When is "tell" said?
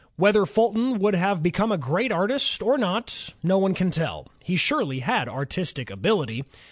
3.91-4.25